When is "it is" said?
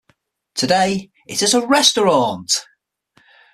1.27-1.53